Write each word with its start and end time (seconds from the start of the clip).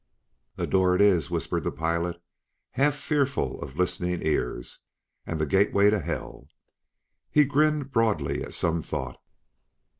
"A 0.57 0.65
door 0.65 0.95
it 0.95 1.01
is," 1.01 1.29
whispered 1.29 1.63
the 1.63 1.71
pilot, 1.71 2.19
half 2.71 2.95
fearful 2.95 3.61
of 3.61 3.75
listening 3.77 4.25
ears, 4.25 4.79
"and 5.27 5.39
the 5.39 5.45
gateway 5.45 5.91
to 5.91 5.99
Hell!" 5.99 6.47
He 7.29 7.45
grinned 7.45 7.91
broadly 7.91 8.41
at 8.43 8.55
some 8.55 8.81
thought. 8.81 9.21